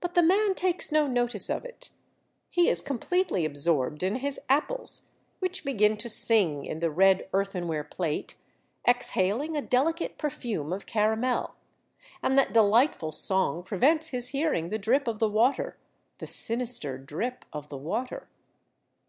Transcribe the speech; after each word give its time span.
But 0.00 0.14
the 0.14 0.22
man 0.22 0.54
takes 0.54 0.92
no 0.92 1.08
notice 1.08 1.50
of 1.50 1.64
it. 1.64 1.90
He 2.48 2.68
is 2.68 2.80
com 2.80 3.00
pletely 3.00 3.44
absorbed 3.44 4.04
in 4.04 4.20
his 4.20 4.38
apples, 4.48 5.08
which 5.40 5.64
begin 5.64 5.96
to 5.96 6.08
sing 6.08 6.64
in 6.64 6.78
the 6.78 6.92
red 6.92 7.28
earthen 7.32 7.66
ware 7.66 7.82
plate, 7.82 8.36
exhaling 8.86 9.56
a 9.56 9.60
delicate 9.60 10.16
perfume 10.16 10.72
of 10.72 10.86
caramel; 10.86 11.56
and 12.22 12.38
that 12.38 12.52
delightful 12.54 13.10
song 13.10 13.64
pre 13.64 13.78
vents 13.78 14.10
his 14.10 14.28
hearing 14.28 14.68
the 14.68 14.78
drip 14.78 15.08
of 15.08 15.18
the 15.18 15.28
water, 15.28 15.76
the 16.18 16.28
sinister 16.28 16.96
drip 16.96 17.44
of 17.52 17.68
the 17.68 17.76
water. 17.76 18.28